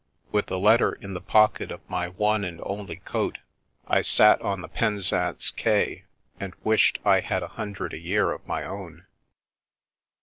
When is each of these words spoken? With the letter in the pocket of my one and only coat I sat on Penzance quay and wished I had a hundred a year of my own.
With 0.31 0.47
the 0.47 0.57
letter 0.57 0.93
in 0.93 1.13
the 1.13 1.21
pocket 1.21 1.69
of 1.69 1.87
my 1.87 2.07
one 2.07 2.43
and 2.43 2.59
only 2.63 2.95
coat 2.95 3.37
I 3.87 4.01
sat 4.01 4.41
on 4.41 4.67
Penzance 4.67 5.51
quay 5.51 6.05
and 6.39 6.55
wished 6.63 6.97
I 7.05 7.19
had 7.19 7.43
a 7.43 7.47
hundred 7.49 7.93
a 7.93 7.99
year 7.99 8.31
of 8.31 8.47
my 8.47 8.63
own. 8.65 9.05